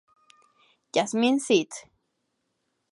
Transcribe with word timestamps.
Jasmin 0.95 1.37
St. 1.39 1.71